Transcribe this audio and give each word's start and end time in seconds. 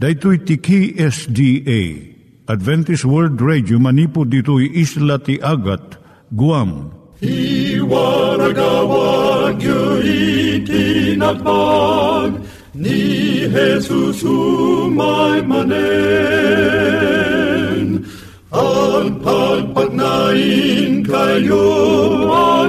Daitui 0.00 0.38
tiki 0.48 0.96
SDA 0.96 1.80
Adventist 2.48 3.04
World 3.04 3.36
Radio 3.44 3.76
manipud 3.76 4.32
ditui 4.32 4.72
isla 4.72 5.20
ti 5.20 5.36
Agat 5.44 6.00
Guam. 6.32 6.88
I 7.20 7.76
waragawag 7.84 9.60
itinatpag 11.20 12.32
ni 12.72 13.44
Jesus 13.44 14.24
umay 14.24 15.44
manen. 15.44 15.68
Ang 18.56 19.20
pagpagnain 19.20 21.04
kayo 21.04 21.68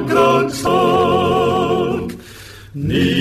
agkansak 0.03 0.51
ni 2.75 3.20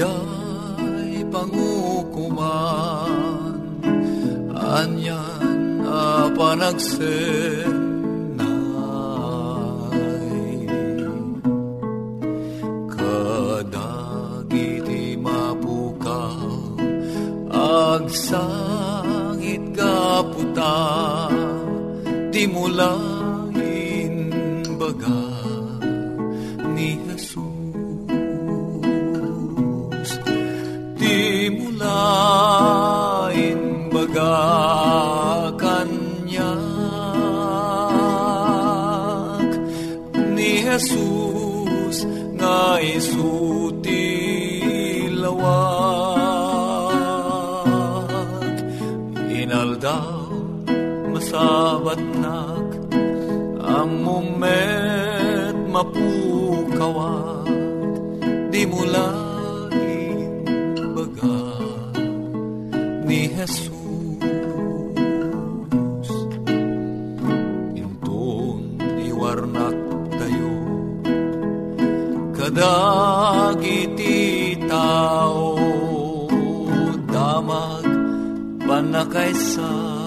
Ijay 0.00 1.28
pangukuman. 1.28 3.12
Anyan 4.56 5.84
a 5.84 6.24
panagsenay. 6.32 7.60
Kadagiti 12.88 14.00
mapukaw 15.20 16.48
Agsangit 17.52 18.16
kaputa. 19.76 20.80
Di 22.32 22.48
mula 22.48 23.09
kanyak 35.58 36.62
ni 40.34 40.62
Jesus 40.66 42.06
nga 42.38 42.78
isuti 42.82 44.06
lawag 45.14 45.80
inaldaw 49.28 50.30
masabat 51.14 52.00
nak 52.18 52.68
ang 53.60 53.90
mumet 54.02 55.56
mapukawat 55.70 57.48
di 58.50 58.66
mulain 58.66 59.29
kadagiti 72.60 74.20
tao 74.68 75.56
damag 77.12 77.88
panakaisa 78.68 79.99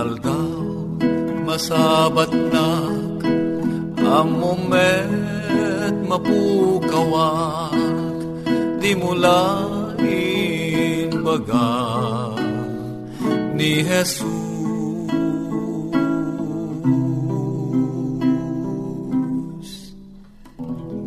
inaldaw 0.00 0.96
masabat 1.44 2.32
na 2.32 2.88
ang 4.00 4.32
mumet 4.32 5.92
mapukawak 6.08 7.76
di 8.80 8.96
mulain 8.96 10.00
baga 11.20 11.76
ni 13.52 13.84
Jesus. 13.84 14.24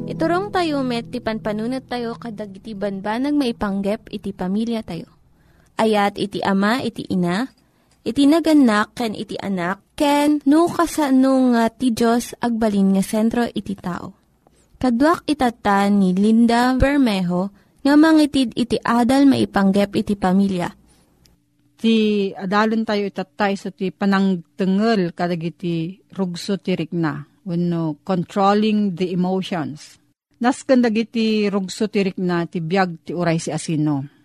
Iturong 0.05 0.53
tayo 0.53 0.85
met, 0.85 1.09
ti 1.09 1.17
panpanunat 1.17 1.89
tayo 1.89 2.13
kadag 2.13 2.53
iti 2.53 2.77
banbanag 2.77 3.33
maipanggep 3.33 4.13
iti 4.13 4.37
pamilya 4.37 4.85
tayo. 4.85 5.09
Ayat 5.81 6.21
iti 6.21 6.45
ama 6.45 6.85
iti 6.85 7.09
ina, 7.09 7.49
iti 8.03 8.27
naganak 8.27 8.93
ken 8.93 9.15
iti 9.15 9.39
anak, 9.39 9.95
ken 9.95 10.43
no, 10.43 10.67
kasano 10.67 11.55
nga 11.55 11.71
ti 11.71 11.95
Diyos 11.95 12.35
agbalin 12.43 12.95
nga 12.95 13.03
sentro 13.03 13.47
iti 13.47 13.73
tao. 13.79 14.13
Kaduak 14.77 15.23
itatan 15.23 16.03
ni 16.03 16.11
Linda 16.11 16.75
Bermejo 16.75 17.55
nga 17.83 17.95
mangitid 17.95 18.51
iti 18.55 18.75
adal 18.83 19.23
maipanggep 19.27 19.95
iti 19.95 20.19
pamilya. 20.19 20.75
Ti 21.79 21.95
adalon 22.35 22.83
tayo 22.83 23.07
itatay 23.07 23.59
so 23.59 23.71
ti 23.71 23.91
panangtengel 23.91 25.11
kadag 25.15 25.39
iti 25.39 25.99
rugso 26.15 26.59
ti 26.59 26.75
rikna. 26.75 27.27
Wano, 27.43 27.99
controlling 28.07 28.95
the 28.95 29.11
emotions. 29.11 29.99
Naskan 30.39 30.79
dagiti 30.79 31.51
rugso 31.51 31.91
ti 31.91 32.03
rikna 32.03 32.47
ti 32.47 32.63
biag 32.63 33.07
ti 33.07 33.11
uray 33.11 33.35
si 33.35 33.51
asino. 33.51 34.22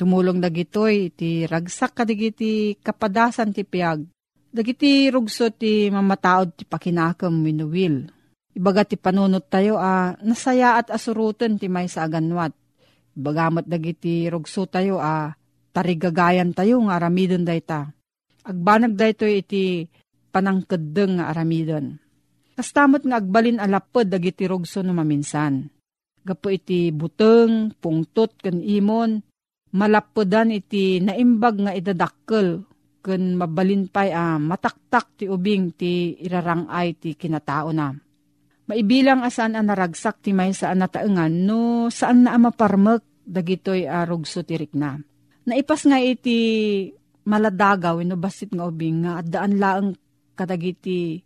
Tumulong 0.00 0.40
dagitoy 0.40 1.12
ti 1.12 1.44
ragsak 1.44 1.92
kadagiti 1.92 2.72
kapadasan 2.80 3.52
ti 3.52 3.68
piag. 3.68 4.08
Dagiti 4.48 5.12
rugso 5.12 5.52
ti 5.52 5.92
mamataod 5.92 6.56
ti 6.56 6.64
pakinakam 6.64 7.44
winuwil. 7.44 8.08
Ibaga 8.56 8.88
ti 8.88 8.96
panunot 8.96 9.52
tayo 9.52 9.76
a 9.76 9.84
ah, 9.84 10.08
nasaya 10.24 10.80
at 10.80 10.88
asurutan 10.88 11.60
ti 11.60 11.68
may 11.68 11.84
sa 11.84 12.08
aganwat 12.08 12.56
Bagamat 13.12 13.68
dagiti 13.68 14.24
rugso 14.32 14.64
tayo 14.64 15.04
a 15.04 15.04
ah, 15.04 15.26
tarigagayan 15.76 16.56
tayo 16.56 16.80
nga 16.88 16.96
aramidon 16.96 17.44
dayta. 17.44 17.92
Agbanag 18.48 18.96
dayto 18.96 19.28
iti 19.28 19.84
panangkedeng 20.32 21.20
nga 21.20 21.28
aramidon. 21.28 22.00
Kastamot 22.56 23.04
nga 23.04 23.20
agbalin 23.20 23.60
alapod 23.60 24.08
dagiti 24.08 24.48
rugso 24.48 24.80
no 24.80 24.96
maminsan. 24.96 25.68
Gapo 26.24 26.48
iti 26.48 26.88
buteng, 26.88 27.76
pungtot 27.76 28.40
ken 28.40 28.64
imon, 28.64 29.20
malapodan 29.74 30.50
iti 30.50 30.98
naimbag 30.98 31.56
nga 31.62 31.72
idadakkel 31.74 32.66
ken 33.00 33.38
mabalin 33.38 33.88
pay 33.88 34.12
a 34.12 34.36
ah, 34.36 34.36
mataktak 34.36 35.16
ti 35.16 35.24
ubing 35.24 35.72
ti 35.72 36.14
irarangay 36.20 36.88
ti 37.00 37.16
kinatao 37.16 37.72
na. 37.72 37.94
Maibilang 38.70 39.26
asan 39.26 39.58
ang 39.58 39.66
naragsak 39.66 40.22
ti 40.22 40.30
may 40.30 40.54
saan 40.54 40.78
nataengan 40.78 41.32
no 41.32 41.90
saan 41.90 42.22
na 42.28 42.38
amaparmek 42.38 43.02
dagitoy 43.26 43.88
arog 43.88 44.28
so 44.28 44.46
tirik 44.46 44.76
na. 44.76 45.00
Naipas 45.48 45.88
nga 45.88 45.98
iti 45.98 46.38
maladagaw 47.26 47.98
ino 47.98 48.14
basit 48.14 48.52
nga 48.52 48.68
ubing 48.68 49.02
nga 49.02 49.24
daan 49.24 49.58
laeng 49.58 49.90
kadagiti 50.38 51.18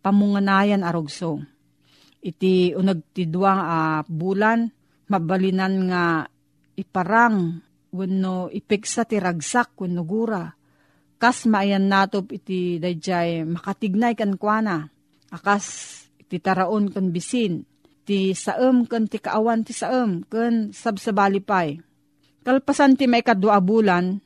pamunganayan 0.00 0.86
arogso. 0.86 1.42
Iti 2.18 2.72
unag 2.74 3.14
ti 3.14 3.28
duwang 3.28 3.60
uh, 3.60 4.00
bulan 4.06 4.66
mabalinan 5.10 5.74
nga 5.90 6.04
iparang 6.78 7.67
wenno 7.94 8.52
ipeksa 8.52 9.08
ti 9.08 9.16
ragsak 9.20 9.78
wenno 9.80 10.02
gura. 10.04 10.44
Kas 11.18 11.50
maayan 11.50 11.90
natop 11.90 12.30
iti 12.30 12.78
dayjay 12.78 13.42
makatignay 13.42 14.14
kan 14.14 14.38
kuana. 14.38 14.86
Akas 15.34 15.66
iti 16.20 16.38
taraon 16.38 16.88
kan 16.94 17.10
bisin 17.10 17.66
ti 18.08 18.32
saem 18.32 18.88
ken 18.88 19.04
ti 19.04 19.20
kaawan 19.20 19.66
ti 19.66 19.76
saem 19.76 20.24
ken 20.30 20.72
sabsabali 20.72 21.44
pay. 21.44 21.76
Kalpasan 22.40 22.96
ti 22.96 23.04
may 23.04 23.20
kadua 23.20 23.60
bulan, 23.60 24.16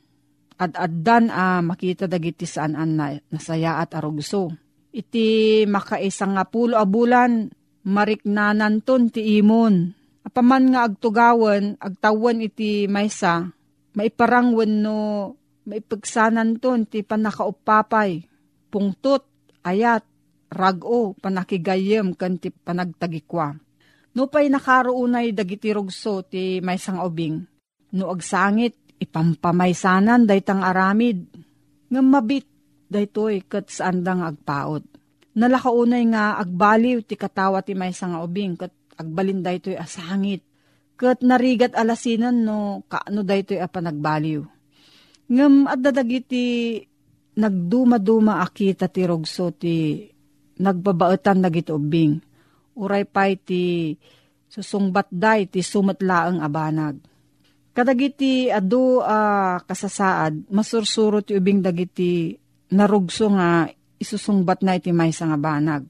at 0.63 0.79
addan 0.79 1.27
a 1.27 1.59
ah, 1.59 1.61
makita 1.65 2.07
dagiti 2.07 2.47
saan 2.47 2.79
an 2.79 2.95
na, 2.95 3.07
nasaya 3.35 3.83
at 3.83 3.99
arugso. 3.99 4.55
Iti 4.95 5.63
makaisang 5.67 6.39
nga 6.39 6.47
pulo 6.47 6.79
a 6.79 6.87
bulan, 6.87 7.51
mariknanan 7.83 8.85
ton 8.87 9.11
ti 9.11 9.43
imon. 9.43 9.91
Apaman 10.23 10.71
nga 10.71 10.87
agtugawan, 10.87 11.75
agtawan 11.83 12.45
iti 12.47 12.87
maysa, 12.87 13.51
maiparangwan 13.99 14.73
no 14.83 14.99
maipagsanan 15.67 16.59
ton 16.59 16.87
ti 16.87 17.03
panakaupapay, 17.03 18.27
pungtot, 18.71 19.27
ayat, 19.63 20.03
rago, 20.51 21.15
panakigayem, 21.19 22.15
kan 22.15 22.39
panagtagikwa. 22.39 23.59
No 24.13 24.29
pay 24.29 24.53
nakaroonay 24.53 25.33
dagiti 25.33 25.73
rugso 25.73 26.21
ti 26.27 26.61
may 26.61 26.77
sang 26.77 27.01
ubing. 27.01 27.41
No 27.97 28.13
agsangit, 28.13 28.77
ipampamaysanan 29.01 30.29
daytang 30.29 30.61
aramid. 30.61 31.25
Nga 31.89 32.01
mabit 32.05 32.47
daytoy 32.93 33.41
kat 33.49 33.73
saan 33.73 34.05
dang 34.05 34.21
agpaot. 34.21 34.85
Nalakaunay 35.33 36.05
nga 36.13 36.37
agbaliw 36.37 37.01
ti 37.09 37.17
katawa 37.17 37.65
ti 37.65 37.73
may 37.73 37.97
sang 37.97 38.21
ubing 38.21 38.61
kat 38.61 38.73
agbalin 38.99 39.45
daytoy 39.45 39.77
asangit. 39.79 40.45
Kat 40.97 41.25
narigat 41.25 41.75
alasinan 41.75 42.47
no 42.47 42.87
kaano 42.87 43.27
daytoy 43.27 43.59
a 43.59 43.67
panagbaliw. 43.67 44.43
Ngam 45.33 45.67
at 45.67 45.81
dadagiti 45.81 46.79
nagduma-duma 47.33 48.45
akita 48.45 48.93
ti 48.93 49.03
rugso 49.09 49.51
ti 49.57 50.05
nagbabaetan 50.61 51.41
dagiti 51.41 51.73
ubing 51.73 52.21
uray 52.77 53.05
pay 53.05 53.37
ti 53.37 53.97
susungbat 54.53 55.09
day 55.09 55.49
ti 55.49 55.65
sumatlaang 55.65 56.45
abanag. 56.45 57.01
Kadagiti 57.73 58.53
adu 58.53 59.01
uh, 59.01 59.57
kasasaad, 59.65 60.53
masursuro 60.53 61.25
ti 61.25 61.33
ubing 61.33 61.65
dagiti 61.65 62.37
narugso 62.77 63.33
nga 63.33 63.65
isusungbat 63.97 64.61
na 64.61 64.77
iti 64.77 64.93
may 64.93 65.09
nga 65.09 65.39
banag. 65.41 65.89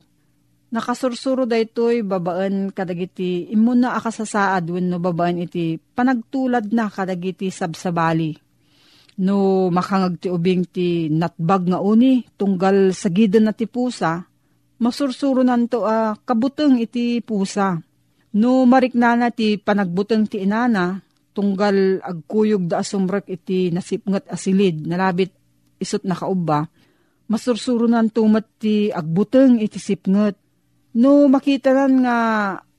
Nakasursuro 0.73 1.45
da 1.45 1.61
ito'y 1.61 2.01
babaan 2.01 2.73
kadagiti 2.73 3.45
imuna 3.53 3.93
akasasaad 4.01 4.73
wenno 4.73 4.97
babaan 4.97 5.45
iti 5.45 5.77
panagtulad 5.77 6.73
na 6.73 6.89
kadagiti 6.89 7.53
sabsabali. 7.53 8.33
No 9.21 9.69
makangag 9.69 10.17
ti 10.17 10.29
ubing 10.33 10.65
ti 10.65 11.13
natbag 11.13 11.69
nga 11.69 11.77
uni 11.85 12.25
tunggal 12.41 12.97
sa 12.97 13.13
gidan 13.13 13.45
na 13.45 13.53
ti 13.53 13.69
pusa, 13.69 14.25
masursuro 14.81 15.45
nanto 15.45 15.85
a 15.85 16.17
uh, 16.17 16.25
kabuteng 16.25 16.81
iti 16.81 17.21
pusa. 17.21 17.77
No 18.33 18.65
mariknana 18.65 19.29
ti 19.29 19.61
panagbuteng 19.61 20.25
ti 20.25 20.41
inana, 20.41 21.05
tunggal 21.37 22.01
agkuyog 22.01 22.65
da 22.65 22.81
asumrek 22.81 23.29
iti 23.29 23.69
nasipngat 23.69 24.25
asilid, 24.33 24.89
nalabit 24.89 25.37
isot 25.77 26.09
na 26.09 26.17
kauba, 26.17 26.65
masursuro 27.29 27.85
nanto 27.85 28.25
mat 28.25 28.49
ti 28.57 28.89
agbuteng 28.89 29.61
iti 29.61 29.77
sipngat. 29.77 30.41
No 30.93 31.25
makita 31.29 31.73
nan 31.73 32.05
nga 32.05 32.19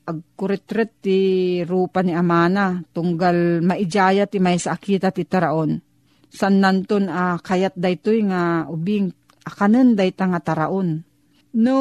agkuretret 0.03 1.01
ti 1.01 1.19
rupa 1.65 2.03
ni 2.05 2.13
Amana, 2.13 2.83
tunggal 2.93 3.63
maijaya 3.63 4.29
ti 4.29 4.37
may 4.37 4.59
akita 4.59 5.09
ti 5.09 5.25
taraon. 5.25 5.81
San 6.29 6.61
nanton 6.61 7.09
a 7.09 7.33
uh, 7.33 7.35
kayat 7.41 7.77
daytoy 7.77 8.25
nga 8.29 8.65
ubing 8.69 9.13
akanen 9.45 9.93
dayta 9.93 10.25
nga 10.25 10.41
taraon 10.41 11.05
no 11.53 11.77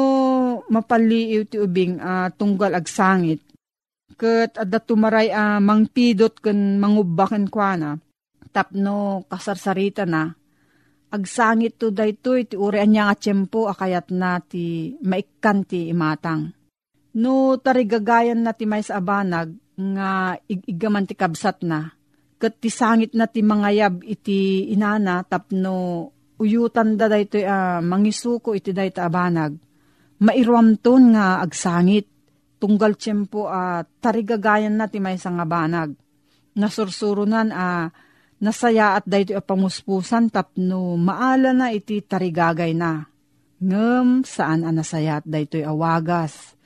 mapaliiw 0.69 1.49
ti 1.49 1.57
ubing 1.57 1.97
uh, 1.97 2.29
tunggal 2.37 2.77
agsangit. 2.77 3.41
Kat 4.13 4.53
adda 4.61 4.77
tumaray 4.77 5.33
a 5.33 5.57
uh, 5.57 5.59
mangpidot 5.61 6.37
ken 6.37 6.77
mangubaken 6.77 7.49
kwa 7.49 7.97
Tapno 8.53 9.25
kasarsarita 9.25 10.05
na. 10.05 10.29
Agsangit 11.13 11.77
to 11.77 11.93
daytoy 11.93 12.49
ti 12.49 12.57
uri 12.57 12.81
anya 12.81 13.05
nga 13.05 13.15
tiyempo 13.21 13.69
akayat 13.69 14.09
na 14.09 14.41
ti 14.41 14.97
maikkan 14.97 15.61
ti 15.61 15.93
imatang. 15.93 16.49
No 17.21 17.53
tarigagayan 17.61 18.41
na 18.41 18.57
ti 18.57 18.65
may 18.65 18.81
sa 18.81 18.97
abanag 18.97 19.53
nga 19.77 20.33
igigaman 20.49 21.05
ti 21.05 21.13
kabsat 21.13 21.61
na. 21.69 21.93
Kat 22.41 22.57
ti 22.57 22.73
sangit 22.73 23.13
na 23.13 23.29
ti 23.29 23.45
mangayab 23.45 24.01
iti 24.01 24.73
inana 24.73 25.21
tapno 25.21 26.09
uyutan 26.41 26.97
da 26.97 27.05
daytoy 27.05 27.45
uh, 27.45 27.77
mangisuko 27.85 28.57
iti 28.57 28.73
dayta 28.73 29.05
abanag. 29.05 29.53
Mairuamton 30.17 31.13
nga 31.13 31.45
agsangit. 31.45 32.09
Tunggal 32.57 32.97
tiyempo 32.97 33.53
a 33.53 33.85
uh, 33.85 33.85
tarigagayan 34.01 34.81
na 34.81 34.89
ti 34.89 34.97
may 34.97 35.21
nga 35.21 35.45
banag. 35.45 35.93
Nasursurunan 36.57 37.53
a 37.53 37.85
uh, 37.85 38.02
nasaya 38.43 38.99
at 38.99 39.07
daytoy 39.07 39.39
a 39.39 39.43
pamuspusan 39.43 40.27
tapno 40.27 40.99
maala 40.99 41.55
na 41.55 41.71
iti 41.71 42.03
tarigagay 42.03 42.75
na. 42.75 43.07
Ngem 43.63 44.27
saan 44.27 44.67
a 44.67 44.71
nasaya 44.75 45.23
at 45.23 45.25
daytoy 45.25 45.63
awagas. 45.63 46.59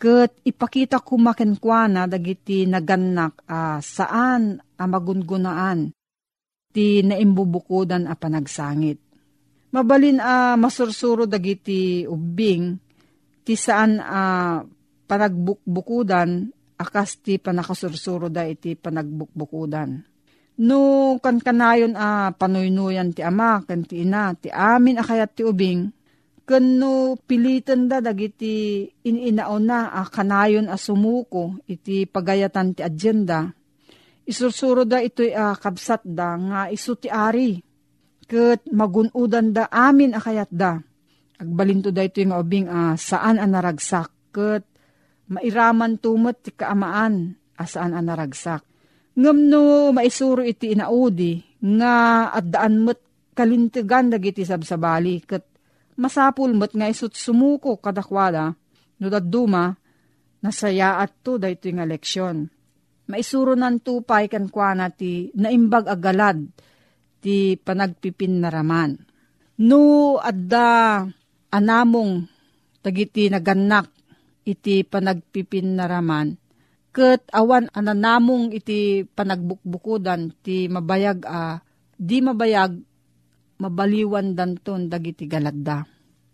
Kat 0.00 0.32
ipakita 0.46 1.04
kumakenkwana 1.04 2.08
dagiti 2.08 2.64
naganak 2.64 3.44
a 3.44 3.76
uh, 3.76 3.78
saan 3.84 4.56
a 4.78 4.84
magungunaan 4.88 5.92
ti 6.70 7.02
naimbubukudan 7.02 8.06
a 8.06 8.14
panagsangit 8.14 9.02
Mabalin 9.68 10.16
a 10.16 10.54
uh, 10.54 10.56
masursuro 10.56 11.28
dagiti 11.28 12.08
ubing 12.08 12.80
ti 13.44 13.52
saan 13.52 14.00
a 14.00 14.22
uh, 14.22 14.58
panagbukbukudan 15.04 16.48
akas 16.80 17.20
ti 17.20 17.36
panakasursuro 17.36 18.32
da 18.32 18.48
iti 18.48 18.76
panagbukbukudan. 18.78 20.04
No 20.58 21.14
kan 21.22 21.38
kanayon 21.38 21.94
a 21.94 22.28
uh, 22.28 22.28
panuynuyan 22.34 23.14
ti 23.14 23.22
ama 23.22 23.62
kan 23.62 23.86
ti 23.86 24.02
ina 24.02 24.34
ti 24.34 24.50
amin 24.50 24.98
akayat 24.98 25.38
ti 25.38 25.46
ubing 25.46 25.94
ken 26.42 26.82
no 26.82 27.14
pilitan 27.14 27.86
da 27.86 28.02
dagiti 28.02 28.82
ininaon 29.06 29.62
na 29.62 29.94
a 29.94 30.02
kanayon 30.02 30.66
a 30.66 30.74
sumuko 30.74 31.62
iti 31.70 32.10
pagayatan 32.10 32.74
ti 32.74 32.82
agenda 32.82 33.54
Isursuro 34.28 34.84
da 34.84 35.00
ito'y 35.00 35.32
uh, 35.32 35.56
kabsat 35.56 36.04
da 36.04 36.36
nga 36.36 36.60
isu 36.68 37.00
ti 37.00 37.08
ari. 37.08 37.56
Kat 38.28 38.60
magunudan 38.68 39.56
da 39.56 39.72
amin 39.72 40.12
akayat 40.12 40.52
da. 40.52 40.76
Agbalinto 41.40 41.88
da 41.88 42.04
ito 42.04 42.20
yung 42.20 42.36
ubing 42.36 42.68
uh, 42.68 42.92
saan 43.00 43.40
ang 43.40 43.56
naragsak. 43.56 44.12
Kat 44.28 44.68
mairaman 45.32 45.96
tumot 45.96 46.44
ti 46.44 46.52
kaamaan 46.52 47.40
asaan 47.56 47.96
ang 47.96 48.04
naragsak. 48.04 48.68
Ngam 49.18 49.38
no 49.50 49.90
maisuro 49.90 50.46
iti 50.46 50.78
inaudi 50.78 51.42
nga 51.58 51.94
at 52.30 52.46
daan 52.46 52.86
mo't 52.86 53.02
kalintigan 53.34 54.14
dagiti 54.14 54.46
sabsabali 54.46 55.26
kat 55.26 55.42
masapul 55.98 56.54
mo't 56.54 56.70
nga 56.70 56.86
isut 56.86 57.18
sumuko 57.18 57.82
kadakwada 57.82 58.54
no 59.02 59.06
daduma 59.10 59.74
nasaya 60.38 61.02
at 61.02 61.18
to 61.26 61.34
da 61.34 61.50
ito 61.50 61.66
yung 61.66 61.82
leksyon 61.82 62.46
maisuro 63.10 63.58
nan 63.58 63.82
tupay 63.82 64.30
kan 64.30 64.46
kwa 64.52 64.76
ti 64.94 65.34
naimbag 65.34 65.90
agalad 65.90 66.38
ti 67.18 67.58
panagpipin 67.58 68.38
naraman. 68.38 68.94
No 69.58 70.16
adda 70.22 71.02
anamong 71.50 72.30
tagiti 72.84 73.26
naganak 73.26 73.90
iti 74.46 74.86
panagpipin 74.86 75.74
naraman, 75.74 76.38
ket 76.98 77.30
awan 77.30 77.70
ananamong 77.70 78.50
iti 78.50 79.06
panagbukbukudan 79.06 80.34
ti 80.42 80.66
mabayag 80.66 81.22
a 81.30 81.62
di 81.94 82.18
mabayag 82.18 82.74
mabaliwan 83.62 84.34
danton 84.34 84.90
dagiti 84.90 85.30
galadda. 85.30 85.86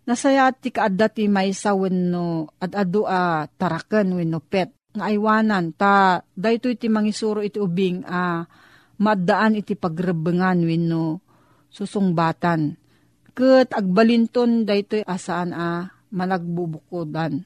Nasaya 0.09 0.49
ti 0.49 0.73
kaadda 0.73 1.13
ti 1.13 1.29
maysa 1.29 1.77
wenno 1.77 2.49
at 2.57 2.73
adu 2.73 3.05
a 3.05 3.45
taraken 3.45 4.17
wenno 4.17 4.41
pet 4.41 4.73
nga 4.97 5.05
aywanan 5.13 5.69
ta 5.77 6.25
daytoy 6.33 6.73
iti 6.73 6.89
mangisuro 6.89 7.45
iti 7.45 7.61
ubing 7.61 8.01
a 8.09 8.41
uh, 8.41 8.41
maddaan 9.05 9.61
iti 9.61 9.77
pagrebengan 9.77 10.65
wenno 10.65 11.21
susungbatan. 11.69 12.73
Ket 13.37 13.69
agbalinton 13.69 14.65
daytoy 14.65 15.05
asaan 15.05 15.53
a 15.53 15.93
managbubukodan. 16.09 17.45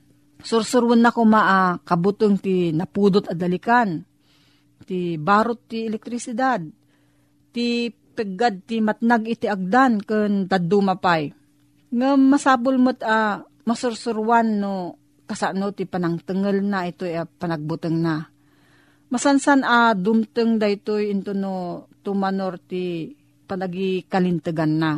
Sursurwan 0.41 1.01
na 1.01 1.13
ko 1.13 1.21
maa 1.23 1.77
kabutong 1.85 2.41
ti 2.41 2.73
napudot 2.73 3.29
adalikan. 3.29 4.01
Ti 4.85 5.15
barot 5.21 5.69
ti 5.69 5.85
elektrisidad. 5.85 6.61
Ti 7.53 7.67
peggad 8.11 8.67
ti 8.67 8.83
matnag 8.83 9.29
iti 9.29 9.47
agdan 9.47 10.01
ken 10.01 10.49
tadumapay. 10.49 11.31
Nga 11.91 12.09
masabol 12.17 12.77
mat 12.81 12.99
a 13.05 13.43
masursurwan 13.63 14.59
no 14.59 14.97
kasano 15.29 15.71
ti 15.71 15.87
panangtengel 15.87 16.59
na 16.59 16.89
ito 16.89 17.07
e 17.07 17.15
panagbuteng 17.15 17.97
na. 18.01 18.27
Masansan 19.11 19.63
a 19.67 19.91
dumteng 19.95 20.55
da 20.55 20.71
ito 20.71 20.95
into 20.95 21.35
no 21.35 21.87
tumanor 22.03 22.59
ti 22.59 23.11
panagi 23.47 24.07
kalintegan 24.07 24.71
na. 24.79 24.91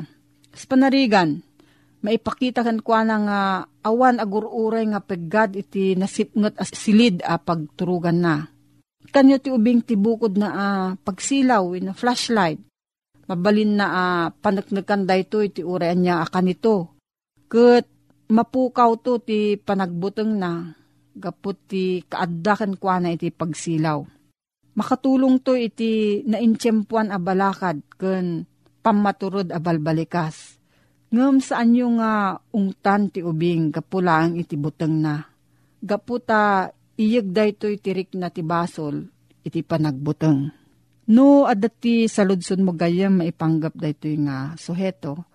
Sa 0.53 0.69
panarigan, 0.69 1.41
maipakita 2.03 2.67
kan 2.67 2.83
kwa 2.83 3.01
na 3.07 3.15
nga 3.23 3.39
awan 3.87 4.19
agururay 4.19 4.83
nga 4.91 4.99
peggad 4.99 5.55
iti 5.55 5.95
nasipngot 5.95 6.59
as 6.59 6.69
silid 6.75 7.23
a 7.23 7.39
pagturugan 7.39 8.19
na. 8.19 8.51
Kanyo 9.09 9.39
ti 9.39 9.49
ubing 9.49 9.83
ti 9.83 9.95
bukod 9.95 10.35
na 10.35 10.49
a 10.51 10.67
pagsilaw 10.99 11.73
in 11.79 11.91
a 11.91 11.93
flashlight. 11.95 12.59
Mabalin 13.23 13.79
na 13.79 13.87
a 13.87 14.05
panaknakan 14.35 15.07
da 15.07 15.15
ito 15.15 15.39
iti 15.39 15.63
urayan 15.63 16.03
niya 16.03 16.15
a 16.19 16.27
kanito. 16.27 16.91
Kat 17.47 17.87
mapukaw 18.27 18.99
to 18.99 19.23
ti 19.23 19.55
panagbuteng 19.55 20.35
na, 20.35 20.75
gapot 21.15 21.55
ti 21.69 22.03
kaaddakan 22.03 22.75
kwa 22.75 22.99
na 22.99 23.15
iti 23.15 23.31
pagsilaw. 23.31 24.03
Makatulong 24.73 25.39
to 25.45 25.53
iti 25.53 26.25
naintyempuan 26.25 27.13
a 27.13 27.21
balakad 27.21 27.85
ken 27.95 28.49
pamaturod 28.81 29.53
a 29.53 29.61
balbalikas. 29.61 30.52
Ngem 31.13 31.37
saan 31.45 31.77
yung 31.77 32.01
nga 32.01 32.41
ungtan 32.49 33.13
ti 33.13 33.21
ubing 33.21 33.69
gapulang 33.69 34.33
iti 34.33 34.57
buteng 34.57 34.97
na. 34.97 35.21
Gaputa 35.77 36.73
iyeg 36.97 37.29
dayto 37.29 37.69
itirik 37.69 38.17
na 38.17 38.33
ti 38.33 38.41
basol 38.41 39.05
iti 39.45 39.61
panagbuteng. 39.61 40.49
No 41.13 41.45
adati 41.45 42.09
sa 42.09 42.25
ludson 42.25 42.65
mo 42.65 42.73
gayam 42.73 43.21
maipanggap 43.21 43.77
dayto 43.77 44.09
nga 44.25 44.57
suheto. 44.57 45.29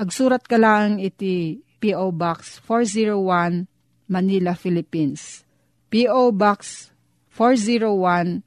Agsurat 0.00 0.40
ka 0.40 0.56
lang 0.56 0.96
iti 0.96 1.60
P.O. 1.76 2.08
Box 2.08 2.64
401, 2.64 3.68
Manila, 4.08 4.56
Philippines. 4.56 5.44
P.O. 5.92 6.32
Box 6.32 6.88
401, 7.36 8.40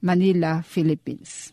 Manila, 0.00 0.64
Philippines. 0.64 1.52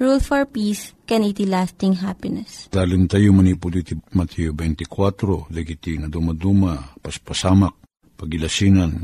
Rule 0.00 0.16
for 0.16 0.48
Peace, 0.48 0.96
can 1.04 1.20
iti 1.20 1.44
lasting 1.44 2.00
happiness. 2.00 2.72
Dalim 2.72 3.04
tayo 3.04 3.36
manipod 3.36 3.76
iti 3.76 3.92
Matthew 4.16 4.56
24, 4.56 5.52
dagiti 5.52 6.00
nga 6.00 6.08
dumaduma, 6.08 6.96
paspasamak, 7.04 7.76
pagilasinan, 8.16 8.96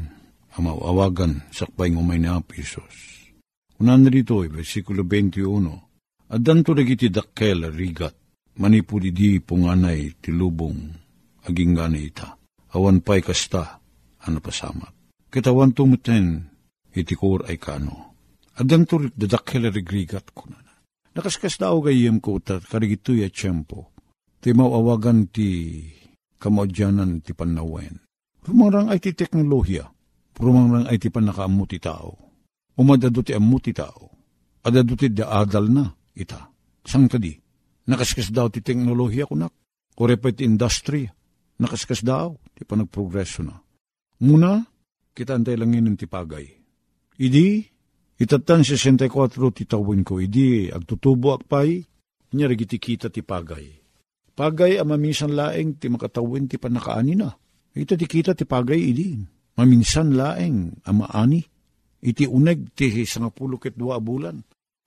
amawawagan, 0.56 1.52
sakbay 1.52 1.92
ngumay 1.92 2.16
na 2.16 2.40
Isos. 2.56 3.28
Unan 3.76 4.08
rito, 4.08 4.40
versikulo 4.48 5.04
21, 5.04 6.32
Adan 6.32 6.64
to 6.64 6.72
dagiti 6.72 7.12
dakkel 7.12 7.68
rigat, 7.76 8.16
manipod 8.56 9.04
di 9.04 9.36
punganay 9.36 10.16
tilubong, 10.16 10.80
aging 11.44 11.76
gana 11.76 12.00
ita. 12.00 12.40
Awan 12.72 13.04
pa'y 13.04 13.20
kasta, 13.20 13.84
ano 14.24 14.40
pasamat. 14.40 14.96
Kitawan 15.28 15.76
tumuten, 15.76 16.40
itikur 16.96 17.44
ay 17.44 17.60
kano. 17.60 18.16
Adan 18.56 18.88
turik 18.88 19.12
dadakkel 19.12 19.68
rigrigat 19.68 20.32
ko 21.16 21.20
na. 21.20 21.24
Nakaskas 21.24 21.56
daw 21.56 21.80
gayem 21.80 22.20
ko 22.20 22.36
tat 22.38 22.68
karigitoy 22.68 23.24
at 23.24 23.32
tiyempo. 23.32 23.90
Ti 24.44 24.52
mawawagan 24.52 25.32
ti 25.32 25.80
kamadyanan 26.36 27.24
ti 27.24 27.32
panawen. 27.32 28.04
Rumarang 28.44 28.92
ay 28.92 29.00
ti 29.00 29.16
teknolohiya. 29.16 29.88
Rumarang 30.36 30.86
ay 30.86 31.00
ti 31.00 31.08
panakaamu 31.08 31.64
ti 31.64 31.80
tao. 31.80 32.12
Umadado 32.76 33.24
ti 33.24 33.32
amu 33.32 33.58
ti 33.58 33.72
tao. 33.72 34.12
Adado 34.62 34.94
ti 34.94 35.08
daadal 35.08 35.72
na 35.72 35.88
ita. 36.12 36.52
Sang 36.84 37.08
tadi. 37.08 37.32
Nakaskas 37.88 38.30
daw 38.30 38.52
ti 38.52 38.60
teknolohiya 38.60 39.26
kunak. 39.26 39.50
Korepet 39.96 40.44
industry 40.44 41.08
nakaskas 41.56 42.04
daw, 42.04 42.36
ti 42.52 42.68
pa 42.68 42.76
nagprogreso 42.76 43.40
na. 43.44 43.56
Muna, 44.24 44.64
kita 45.12 45.36
antay 45.36 45.56
lang 45.56 45.72
yun 45.72 45.96
ti 45.96 46.08
pagay. 46.08 46.46
Idi, 47.20 47.64
itatan 48.16 48.64
64 48.64 49.08
ti 49.56 49.64
tawin 49.68 50.02
ko, 50.04 50.20
idi, 50.20 50.72
agtutubo 50.72 51.36
akpay, 51.36 51.84
niya 52.32 52.52
kita 52.52 53.08
ti 53.08 53.20
pagay. 53.24 53.86
Pagay 54.36 54.76
ang 54.76 54.92
maminsan 54.92 55.32
laeng 55.32 55.80
ti 55.80 55.88
makatawin 55.88 56.44
ti 56.44 56.60
panakaani 56.60 57.14
na. 57.16 57.32
Ito 57.72 57.96
ti 57.96 58.04
kita 58.04 58.36
ti 58.36 58.44
pagay 58.44 58.80
idi. 58.92 59.16
Maminsan 59.56 60.12
laeng 60.12 60.84
ang 60.84 60.96
maani. 61.00 61.40
Iti 62.04 62.28
uneg 62.28 62.76
ti 62.76 63.08
sangapulo 63.08 63.56
ket 63.56 63.72
dua 63.72 63.96
bulan. 63.96 64.36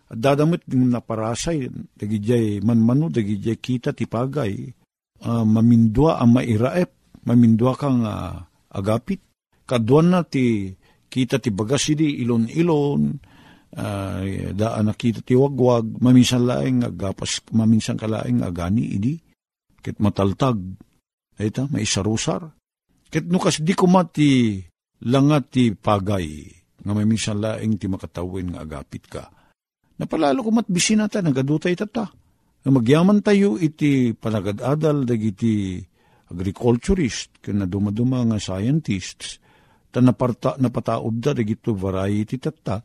At 0.10 0.18
dadamit 0.22 0.70
ng 0.70 0.94
naparasay, 0.94 1.66
dagijay 1.98 2.62
manmano, 2.62 3.10
dagijay 3.10 3.58
kita 3.58 3.94
ti 3.94 4.06
pagay, 4.06 4.54
uh, 5.26 5.46
mamindwa 5.46 6.18
ang 6.18 6.34
mairaep, 6.34 7.22
mamindwa 7.26 7.74
kang 7.74 8.06
uh, 8.06 8.38
agapit. 8.74 9.22
Kaduan 9.66 10.14
na 10.14 10.22
ti 10.26 10.74
kita 11.10 11.42
ti 11.42 11.50
bagas 11.50 11.90
idi 11.90 12.22
ilon-ilon, 12.22 13.02
uh, 13.76 14.22
daan 14.54 14.86
na 14.86 14.94
kita 14.94 15.26
ti 15.26 15.34
wagwag, 15.34 15.98
maminsan 16.00 16.46
laeng 16.46 16.86
agapas, 16.86 17.44
maminsan 17.52 17.98
kalaeng 17.98 18.46
agani 18.46 18.96
idi, 18.96 19.18
kit 19.82 19.98
mataltag, 19.98 20.62
ita, 21.36 21.66
may 21.74 21.84
isarusar. 21.84 22.46
Kit 23.10 23.26
nukas 23.26 23.66
di 23.66 23.74
kumati 23.74 24.62
langat 25.10 25.44
ti 25.50 25.74
pagay, 25.74 26.46
nga 26.86 26.94
maminsan 26.94 27.42
laeng 27.42 27.82
ti 27.82 27.90
makatawin 27.90 28.54
nga 28.54 28.62
agapit 28.62 29.04
ka 29.10 29.26
Napalalo 30.00 30.40
ko 30.48 30.52
matbisin 30.56 31.04
nata, 31.04 31.20
nagadutay 31.20 31.76
tata. 31.76 32.08
Magyaman 32.64 33.20
tayo 33.20 33.60
iti 33.60 34.16
panagadadal 34.16 35.04
dagiti 35.04 35.80
agriculturist, 36.32 37.44
kaya 37.44 37.68
dumaduma 37.68 38.24
nga 38.24 38.40
scientists, 38.40 39.44
ta 39.90 40.00
naparta, 40.00 40.56
napataod 40.62 41.16
da 41.18 41.34
dagito 41.34 41.74
variety 41.74 42.38
tata. 42.38 42.82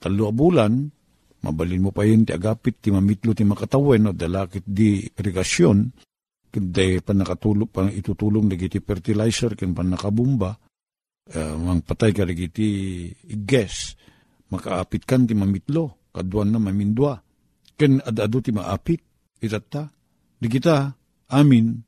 Talo 0.00 0.32
bulan, 0.32 0.88
mabalin 1.44 1.82
mo 1.84 1.90
pa 1.94 2.02
yun 2.02 2.26
ti 2.26 2.32
agapit, 2.34 2.82
ti 2.82 2.88
mamitlo 2.90 3.36
ti 3.36 3.44
makatawen, 3.46 4.10
o 4.10 4.12
dalakit 4.16 4.64
di 4.66 5.06
irigasyon, 5.06 5.78
kundi 6.48 6.98
pa 7.04 7.12
nakatulong, 7.14 7.70
pa 7.70 7.86
itutulong 7.86 8.48
dagiti 8.50 8.80
fertilizer, 8.82 9.54
kan 9.54 9.70
pa 9.76 9.84
nakabumba, 9.84 10.50
uh, 11.36 11.54
mang 11.60 11.84
patay 11.84 12.10
ka 12.10 12.26
dagiti 12.26 13.06
iges, 13.30 13.94
makaapit 14.50 15.04
kan 15.04 15.28
ti 15.28 15.36
mamitlo 15.36 16.10
kaduan 16.10 16.50
na 16.50 16.58
mamindwa. 16.58 17.14
Ken 17.78 18.02
adado 18.02 18.42
ti 18.42 18.50
maapit, 18.50 18.98
itatta. 19.38 19.86
Di 20.38 20.50
kita, 20.50 20.90
amin, 21.30 21.78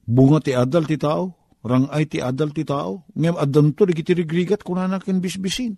bunga 0.00 0.40
ti 0.40 0.56
adal 0.56 0.88
ti 0.88 0.96
tao, 0.96 1.35
rangay 1.66 2.06
ti 2.06 2.22
adal 2.22 2.54
ti 2.54 2.62
tao, 2.62 3.04
ngem 3.18 3.34
adan 3.34 3.74
to, 3.74 3.90
di 3.90 3.94
kiti 3.98 4.14
rigrigat 4.14 4.62
kunana 4.62 5.02
ken 5.02 5.18
bisbisin. 5.18 5.74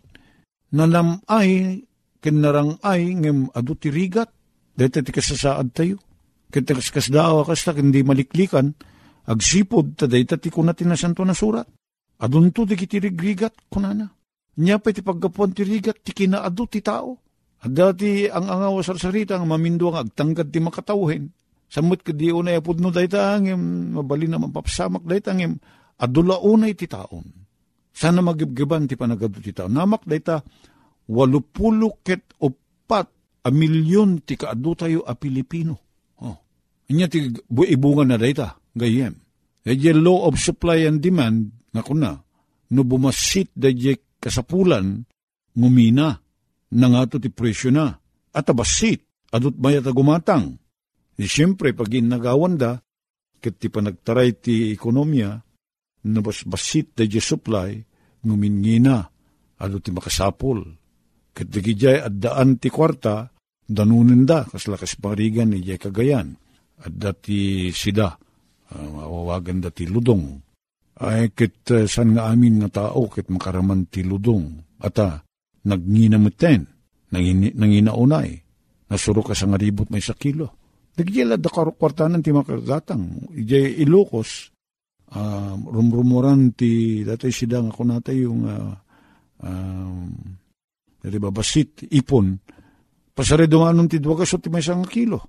Nanam 0.77 1.25
ay, 1.25 1.83
ken 2.21 2.45
narang 2.45 2.77
ay, 2.85 3.17
ngem 3.17 3.49
adu 3.57 3.73
ti 3.75 3.89
rigat, 3.89 4.29
dete 4.77 5.01
ti 5.01 5.11
kasasaad 5.11 5.69
tayo. 5.73 5.97
Ti 6.53 6.61
kasdawa 6.65 7.45
kasta, 7.49 7.73
ken 7.73 7.89
di 7.89 8.05
maliklikan, 8.05 8.77
agsipod, 9.25 9.97
taday 9.97 10.29
ti 10.29 10.49
kuna 10.53 10.77
tinasanto 10.77 11.25
na 11.25 11.33
surat. 11.33 11.65
Adun 12.21 12.53
to, 12.53 12.69
di 12.69 12.77
kiti 12.77 13.01
rigrigat 13.01 13.57
kunana. 13.73 14.07
Nya 14.61 14.77
pa 14.77 14.93
ti 14.93 15.01
paggapuan 15.01 15.57
ti 15.57 15.65
rigat, 15.65 16.05
ti 16.05 16.13
kinaadu 16.13 16.69
ti 16.69 16.85
tao 16.85 17.29
at 17.59 17.71
dati 17.75 18.31
ang 18.31 18.47
angaw 18.47 18.79
sarsarita 18.87 19.35
ang 19.35 19.51
mamindo 19.51 19.91
ang 19.91 20.07
agtanggad 20.07 20.55
ti 20.55 20.63
makatawin. 20.63 21.27
Samot 21.69 22.01
ka 22.01 22.17
di 22.17 22.33
unay 22.33 22.57
apod 22.57 22.81
no 22.81 22.89
dayta 22.89 23.37
angem, 23.37 23.93
mabali 23.93 24.25
naman 24.25 24.49
papasamak 24.49 25.05
dayta 25.05 25.37
angem, 25.37 25.61
adula 26.01 26.41
unay 26.41 26.73
ti 26.73 26.89
taon. 26.89 27.29
Sana 27.93 28.25
magibgiban 28.25 28.89
ti 28.89 28.97
panagado 28.97 29.37
ti 29.37 29.53
taon. 29.53 29.77
Namak 29.77 30.09
dayta, 30.09 30.41
walupulo 31.13 32.01
ket 32.01 32.41
upat 32.41 33.09
a 33.45 33.49
milyon 33.53 34.25
ti 34.25 34.41
kaadu 34.41 34.73
tayo 34.73 35.01
a 35.05 35.13
Pilipino. 35.13 35.77
Oh. 36.25 36.37
Inya 36.89 37.05
ti 37.05 37.29
ibungan 37.53 38.09
na 38.09 38.17
dayta, 38.17 38.57
gayem. 38.73 39.13
Dayjay 39.61 39.93
law 39.93 40.25
of 40.25 40.41
supply 40.41 40.89
and 40.89 41.05
demand, 41.05 41.53
nga 41.69 41.85
kuna, 41.85 42.17
no 42.73 42.81
bumasit 42.81 43.53
dayjay 43.53 44.17
kasapulan, 44.17 45.05
ngumina 45.53 46.17
nangato 46.73 47.21
ti 47.21 47.29
presyo 47.29 47.69
na, 47.69 47.93
at 48.33 48.49
abasit, 48.49 49.05
adot 49.37 49.53
mayat 49.61 49.85
gumatang. 49.93 50.57
Di 51.19 51.27
siyempre, 51.27 51.75
pag 51.75 51.91
inagawan 51.91 52.55
da, 52.55 52.79
kat 53.43 53.59
ti 53.59 53.67
panagtaray 53.67 54.39
ti 54.39 54.71
ekonomiya, 54.71 55.35
nabasbasit 56.07 56.95
da 56.95 57.03
di 57.03 57.19
supply, 57.19 57.75
ngumingina, 58.23 59.03
adot 59.59 59.83
ti 59.83 59.91
makasapol. 59.91 60.63
Kat 61.35 61.51
di 61.51 61.59
gijay 61.59 61.99
at 61.99 62.15
daan 62.15 62.63
ti 62.63 62.71
kwarta, 62.71 63.27
danunin 63.67 64.23
da, 64.23 64.47
kaslakas 64.47 64.95
parigan 65.03 65.51
ni 65.51 65.67
jay 65.67 65.75
kagayan. 65.75 66.39
At 66.79 66.95
dati 66.95 67.75
sida, 67.75 68.15
uh, 68.15 68.87
mawawagan 68.87 69.59
dati 69.59 69.91
ludong. 69.91 70.39
Ay 71.03 71.35
kit 71.35 71.67
uh, 71.75 71.87
san 71.91 72.15
nga 72.15 72.31
amin 72.31 72.63
nga 72.63 72.71
tao 72.71 73.11
kit 73.11 73.27
makaraman 73.27 73.91
ti 73.91 74.07
ludong. 74.07 74.79
Ata, 74.79 75.19
nagnginamutten, 75.67 76.63
nangin, 77.11 77.51
nanginaunay, 77.59 78.31
nasuro 78.87 79.27
ka 79.27 79.35
sa 79.35 79.51
ngaribot 79.51 79.91
may 79.91 79.99
sa 79.99 80.15
Nagyela 80.99 81.39
da 81.39 81.47
kwartanan 81.55 82.19
ti 82.27 82.35
makagatang, 82.35 83.31
ijay 83.31 83.87
ilokos, 83.87 84.51
uh, 85.15 85.55
rumrumuran 85.55 86.59
ti, 86.59 87.07
datay 87.07 87.31
sidang 87.31 87.71
ako 87.71 87.87
natay 87.87 88.27
yung, 88.27 88.43
uh, 88.43 88.75
um, 89.47 90.11
diba, 91.07 91.31
basit, 91.31 91.87
ipon, 91.95 92.35
pasare 93.15 93.47
dumanon 93.47 93.87
ti 93.87 94.03
dwagas 94.03 94.35
ti 94.43 94.51
may 94.51 94.59
isang 94.59 94.83
kilo. 94.91 95.23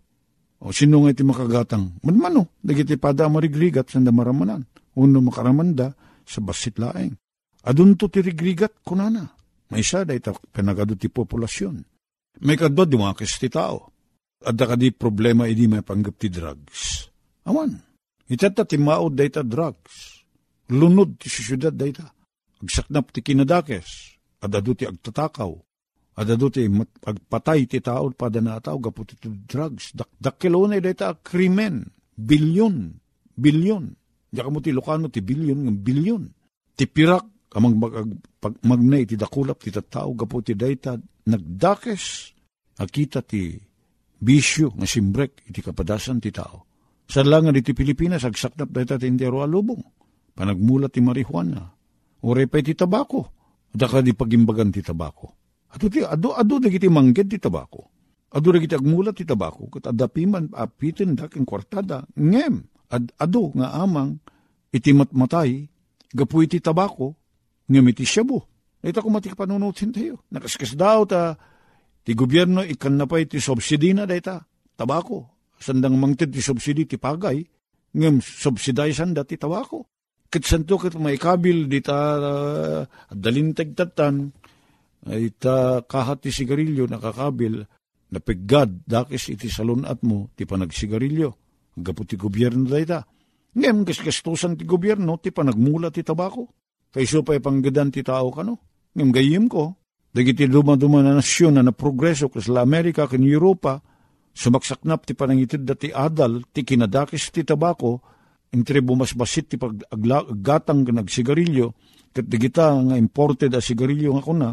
O 0.60 0.73
sino 0.73 1.05
nga 1.05 1.13
ti 1.13 1.21
makagatang? 1.21 2.01
Manmano, 2.01 2.58
dagiti 2.60 2.97
pada 2.97 3.29
marigrigat 3.29 3.93
sa 3.93 4.01
maramanan. 4.01 4.65
Uno 4.97 5.21
makaramanda 5.21 5.93
sa 6.25 6.41
basit 6.41 6.82
laeng. 6.82 7.15
Adun 7.63 7.95
to 7.95 8.10
ti 8.12 8.19
rigrigat 8.19 8.82
kunana. 8.84 9.23
May 9.69 9.86
isa 9.86 10.03
da 10.03 10.17
ita 10.17 10.34
penagado 10.51 10.97
ti 10.97 11.08
populasyon. 11.08 11.75
May 12.43 12.58
kadwa 12.58 12.89
mga 12.89 13.21
ti 13.23 13.47
tao. 13.47 13.88
At 14.39 14.56
da 14.56 14.75
di 14.80 14.95
problema 14.95 15.52
idi 15.52 15.67
may 15.67 15.84
panggap 15.84 16.15
ti 16.15 16.32
drugs. 16.32 17.12
Awan. 17.43 17.75
Itata 18.30 18.63
ti 18.63 18.80
maod 18.80 19.19
da 19.19 19.28
ita 19.28 19.43
drugs. 19.43 20.23
Lunod 20.71 21.19
ti 21.19 21.28
syudad 21.28 21.75
da 21.75 21.84
ita. 21.84 22.08
Agsaknap 22.63 23.12
ti 23.12 23.19
kinadakes. 23.19 24.15
Adado 24.39 24.71
ti 24.71 24.88
agtatakaw. 24.88 25.52
Adado 26.19 26.47
ti 26.47 26.63
agpatay 27.04 27.67
ti 27.67 27.84
tao 27.84 28.08
pada 28.15 28.39
na 28.39 28.63
tao 28.63 28.80
gapu 28.80 29.04
ti 29.04 29.19
drugs. 29.28 29.91
Dak 29.91 30.08
dakilo 30.15 30.63
na 30.71 30.80
da 30.80 30.88
ita 30.88 31.19
krimen. 31.19 31.84
Bilyon. 32.15 32.95
Bilyon. 33.36 33.86
Diya 34.32 34.47
mo 34.47 34.63
ti 34.63 34.71
Lucano 34.71 35.12
ti 35.12 35.19
bilyon 35.19 35.67
ng 35.67 35.80
bilyon. 35.84 36.23
Ti 36.80 36.88
pirak 36.88 37.49
kamang 37.49 37.75
mag, 37.75 37.91
pag 38.39 38.56
magnay 38.62 39.04
ti 39.10 39.17
dakulap 39.17 39.60
ti 39.60 39.73
tao 39.73 40.13
gapo 40.13 40.39
ti 40.45 40.54
dayta 40.54 40.95
nagdakes 41.28 42.06
akita 42.78 43.25
ti 43.25 43.58
bisyo 44.19 44.75
nga 44.75 44.86
simbrek 44.86 45.47
iti 45.47 45.63
kapadasan 45.63 46.19
ti 46.19 46.29
tao. 46.29 46.67
Sa 47.10 47.25
langan 47.25 47.58
iti 47.58 47.73
Pilipinas 47.73 48.21
agsaknap 48.21 48.69
dayta 48.69 48.99
ti 48.99 49.10
intero 49.10 49.41
alubong. 49.41 49.82
Panagmulat 50.36 50.93
ti 50.93 51.01
marihuana. 51.01 51.65
Ure 52.21 52.45
pa 52.45 52.62
ti 52.62 52.77
tabako. 52.77 53.34
Daka 53.73 54.03
di 54.03 54.13
pagimbagan 54.13 54.69
ti 54.69 54.86
tabako. 54.86 55.27
Ado 55.73 55.86
ti 55.89 56.05
ado 56.05 56.38
ado 56.38 56.55
dagiti 56.62 56.86
mangged 56.86 57.32
ti 57.32 57.41
tabako. 57.41 57.82
Ado 58.29 58.47
dagiti 58.53 58.77
agmulat 58.77 59.17
ti 59.17 59.25
tabako 59.25 59.73
ket 59.73 59.89
adapiman 59.89 60.53
apitin 60.53 61.17
daking 61.17 61.47
kwartada 61.47 62.05
ngem 62.13 62.62
ad 62.93 63.10
ado 63.17 63.53
nga 63.58 63.73
amang 63.82 64.21
iti 64.69 64.93
matmatay 64.93 65.65
gapu 66.13 66.45
iti 66.45 66.62
tabako 66.62 67.17
ngamiti 67.69 68.05
siya 68.05 68.21
bo. 68.25 68.45
Ito 68.79 69.03
kung 69.03 69.12
mati 69.12 69.34
panunutin 69.34 69.91
tayo. 69.91 70.23
Nakaskas 70.32 70.73
daw 70.79 71.03
ta, 71.03 71.36
ti 72.10 72.17
gobyerno 72.17 72.65
ikan 72.65 72.98
na 72.98 73.06
pa 73.06 73.22
iti 73.22 73.38
subsidi 73.38 73.93
na 73.93 74.10
dayta, 74.10 74.41
tabako. 74.74 75.30
Sandang 75.62 75.93
mangtid 75.93 76.34
ti 76.34 76.41
subsidi 76.41 76.89
ti 76.89 76.98
pagay, 76.98 77.38
ngam 77.93 78.17
subsiday 78.17 78.89
sanda 78.98 79.22
ti 79.22 79.38
tabako. 79.38 79.86
Kit 80.26 80.41
santo 80.41 80.82
kit 80.82 80.98
may 80.98 81.22
kabil 81.22 81.69
di 81.69 81.86
ta 81.86 82.17
uh, 82.17 82.82
dalintag 83.13 83.78
tatan, 83.78 84.26
ay 85.06 85.38
ta 85.38 85.86
kahat 85.86 86.26
ti 86.26 86.34
sigarilyo 86.34 86.89
nakakabil, 86.89 87.62
napiggad 88.10 88.89
dakis 88.89 89.30
iti 89.30 89.45
salunat 89.45 90.02
mo 90.02 90.34
ti 90.34 90.50
panagsigarilyo. 90.50 91.30
Gapu 91.78 92.10
ti 92.10 92.17
gobyerno 92.17 92.65
dayta. 92.74 93.06
Ngem 93.54 93.86
kaskastusan 93.86 94.58
ti 94.58 94.65
gobyerno 94.65 95.22
ti 95.22 95.30
panagmula 95.30 95.93
ti 95.93 96.02
tabako. 96.02 96.50
Kayso 96.89 97.22
pa 97.22 97.38
ipanggadan 97.38 97.93
ti 97.93 98.02
tao 98.02 98.34
kano. 98.34 98.58
Ngam 98.98 99.13
gayim 99.13 99.45
ko, 99.45 99.79
dagiti 100.10 100.50
dumaduma 100.50 101.02
na 101.06 101.17
nasyon 101.17 101.58
na 101.58 101.63
naprogreso 101.65 102.30
kasla 102.30 102.65
Amerika 102.65 103.06
kan 103.06 103.22
Europa, 103.22 103.82
sumaksaknap 104.34 105.06
ti 105.06 105.13
panangitid 105.13 105.65
dati 105.65 105.93
adal, 105.93 106.45
ti 106.50 106.65
kinadakis 106.65 107.30
ti 107.30 107.45
tabako, 107.45 108.02
intri 108.54 108.82
bumasbasit 108.82 109.45
ti 109.54 109.56
paggatang 109.58 110.89
nagsigarilyo, 110.89 111.74
kat 112.10 112.26
digita 112.26 112.74
nga 112.74 112.98
imported 112.98 113.54
a 113.54 113.62
sigarilyo 113.62 114.17
nga 114.17 114.24
kuna, 114.26 114.50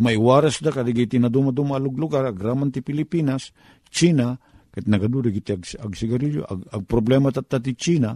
may 0.00 0.16
waras 0.16 0.62
da 0.62 0.70
kadigiti 0.72 1.18
na 1.18 1.28
dumaduma 1.28 1.76
lugar, 1.76 2.24
agraman 2.24 2.70
ti 2.70 2.80
Pilipinas, 2.80 3.50
China, 3.90 4.38
ket 4.70 4.86
nagadu 4.86 5.26
dagiti 5.26 5.50
ag, 5.50 5.62
ag 5.66 5.92
sigarilyo 5.92 6.46
ag, 6.46 6.60
ag 6.70 6.82
problema 6.86 7.34
tat 7.34 7.50
ti 7.50 7.74
China 7.74 8.14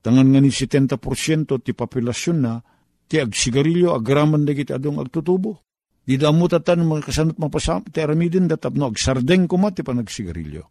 tangan 0.00 0.32
nga 0.32 0.40
ni 0.40 0.48
70% 0.48 1.60
ti 1.60 1.72
populasyon 1.76 2.38
na 2.40 2.56
ti 3.04 3.20
ag 3.20 3.36
sigarilyo 3.36 3.92
agraman 3.92 4.48
dagiti 4.48 4.72
adong 4.72 4.96
agtutubo 4.96 5.69
di 6.10 6.18
damo 6.18 6.50
tatan 6.50 6.82
mga 6.90 7.06
kasanot 7.06 7.38
mapasam 7.38 7.86
ti 7.86 8.02
aramidin 8.02 8.50
datapno 8.50 8.90
ag 8.90 8.98
sardeng 8.98 9.46
kuma 9.46 9.70
ti 9.70 9.86
panagsigarilyo. 9.86 10.66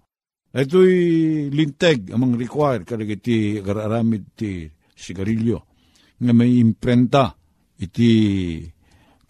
Ito'y 0.52 1.48
linteg 1.48 2.12
amang 2.12 2.36
require 2.36 2.84
kadagiti 2.84 3.56
agararamid 3.56 4.36
ti 4.36 4.68
sigarilyo. 4.92 5.58
Nga 6.20 6.34
may 6.36 6.60
imprenta 6.60 7.32
iti 7.80 8.12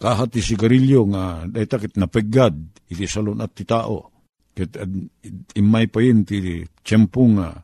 kahat 0.02 0.34
ti 0.34 0.42
sigarilyo 0.42 1.00
nga 1.14 1.46
dayta 1.46 1.78
kit 1.78 1.94
napegad 1.94 2.58
iti 2.90 3.06
salon 3.06 3.38
at 3.38 3.54
ti 3.54 3.62
tao. 3.62 4.10
Ket 4.50 4.82
imay 5.54 5.86
pa 5.86 6.02
yun 6.02 6.26
ti 6.26 6.66
tiyempo 6.82 7.22
nga 7.38 7.54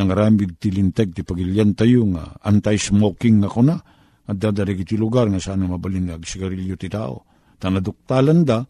nangaramid 0.00 0.56
ti 0.56 0.72
linteg 0.72 1.12
ti 1.12 1.20
pagilyan 1.20 1.76
tayo 1.76 2.08
nga 2.16 2.32
anti-smoking 2.48 3.44
nga 3.44 3.52
kuna 3.52 3.76
at 4.24 4.36
dadarig 4.40 4.88
iti 4.88 4.96
lugar 4.96 5.28
nga 5.28 5.36
sana 5.36 5.68
mabalin 5.68 6.08
nga 6.08 6.16
agsigarilyo 6.16 6.80
ti 6.80 6.88
tao. 6.88 7.28
Tanaduktalan 7.60 8.40
da 8.42 8.64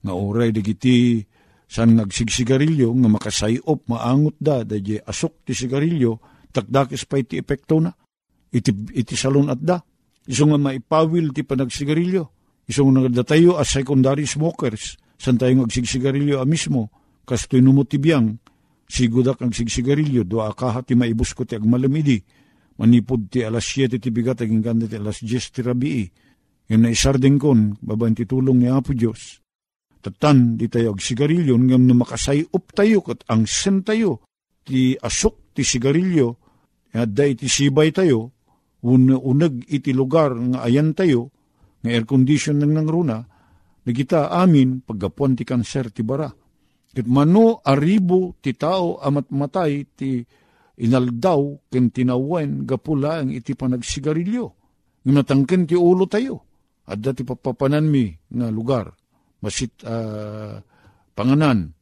nga 0.00 0.12
oray 0.14 0.54
digiti 0.54 1.18
san 1.66 1.98
nga 1.98 2.06
agsigsigarilyo 2.06 2.94
nga 2.94 3.08
makasayop 3.10 3.90
maangot 3.90 4.38
da 4.38 4.62
dadya 4.62 5.02
asok 5.02 5.42
ti 5.42 5.52
sigarilyo 5.52 6.22
takdakis 6.54 7.04
pa 7.10 7.18
iti 7.18 7.42
epekto 7.42 7.82
na 7.82 7.90
iti, 8.54 8.70
iti 8.94 9.14
salon 9.18 9.50
at 9.50 9.60
da. 9.60 9.82
Iso 10.26 10.46
nga 10.46 10.58
maipawil 10.58 11.30
ti 11.34 11.42
panagsigarilyo. 11.42 12.24
Iso 12.66 12.86
nga 12.86 13.02
nagdatayo 13.02 13.58
as 13.58 13.70
secondary 13.70 14.26
smokers 14.26 14.98
san 15.18 15.36
tayo 15.36 15.66
agsigsigarilyo 15.66 16.40
a 16.40 16.46
mismo 16.46 16.92
kastoy 17.26 17.58
numutibiyang, 17.60 18.38
sigudak 18.86 19.42
ang 19.42 19.50
sigsigarilyo, 19.50 20.22
do 20.22 20.40
akaha 20.40 20.86
ti 20.86 20.94
maibus 20.94 21.34
ko 21.34 21.42
ti 21.42 21.58
agmalamidi, 21.58 22.22
manipod 22.78 23.26
ti 23.26 23.42
alas 23.42 23.66
7 23.66 23.98
ti 23.98 24.14
bigat, 24.14 24.46
aging 24.46 24.62
ganda 24.62 24.86
ti 24.86 24.94
alas 24.94 25.18
10 25.20 25.50
ti 25.50 25.60
rabii, 25.60 26.04
yung 26.66 26.82
na 26.82 26.90
isardeng 26.90 27.38
kon, 27.38 27.78
babayan 27.78 28.16
ti 28.18 28.24
tulong 28.26 28.62
ni 28.62 28.68
Apo 28.70 28.90
Diyos. 28.94 29.38
Tatan, 30.02 30.58
di 30.58 30.70
tayo 30.70 30.94
agsigarilyo, 30.94 31.58
ngam 31.58 31.86
na 31.86 31.94
makasayop 31.98 32.64
tayo, 32.74 33.02
kat 33.02 33.26
ang 33.30 33.46
sen 33.46 33.82
tayo, 33.82 34.22
ti 34.66 34.94
asok 34.98 35.54
ti 35.54 35.62
sigarilyo, 35.66 36.28
da 36.90 37.24
iti 37.26 37.46
sibay 37.46 37.90
tayo, 37.90 38.34
un 38.86 39.10
unag 39.10 39.66
iti 39.66 39.90
lugar 39.90 40.34
nga 40.34 40.66
ayan 40.66 40.94
tayo, 40.94 41.30
nga 41.82 41.90
air 41.90 42.06
condition 42.06 42.58
nang 42.58 42.74
nangruna, 42.74 43.22
nagita 43.86 44.30
amin 44.34 44.82
paggapuan 44.82 45.38
ti 45.38 45.46
kanser 45.46 45.90
ti 45.94 46.02
bara 46.02 46.30
Ket 46.96 47.04
mano 47.04 47.60
aribo 47.60 48.40
ti 48.40 48.56
tao 48.56 48.96
amat 49.04 49.28
matay 49.36 49.84
ti 49.92 50.24
inaldaw 50.80 51.68
ken 51.68 51.92
tinawen 51.92 52.64
gapula 52.64 53.20
ang 53.20 53.28
iti 53.36 53.52
panagsigarilyo. 53.52 54.46
Nga 55.04 55.12
natangken 55.12 55.68
ti 55.68 55.76
ulo 55.76 56.08
tayo. 56.08 56.45
At 56.86 57.02
dati 57.02 57.26
papapanan 57.26 57.86
mi 57.90 58.10
nga 58.10 58.48
lugar. 58.50 58.94
Masit 59.42 59.82
uh, 59.82 60.58
panganan, 61.12 61.74